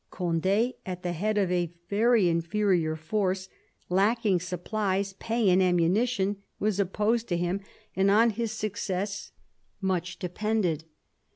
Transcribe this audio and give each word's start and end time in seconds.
Cond^, 0.11 0.73
at 0.83 1.03
the 1.03 1.11
head 1.13 1.37
of 1.37 1.51
a 1.51 1.71
very 1.87 2.27
inferior 2.27 2.95
force, 2.95 3.49
lacking 3.87 4.39
supplies, 4.39 5.13
pay, 5.19 5.47
and 5.51 5.61
ammunition, 5.61 6.37
was 6.57 6.79
opposed 6.79 7.27
to 7.27 7.37
him, 7.37 7.61
and 7.95 8.09
on 8.09 8.31
his 8.31 8.51
success 8.51 9.31
£ 9.83 9.87
52 9.87 10.27
MAZABIN 10.33 10.63
ohap. 10.63 10.87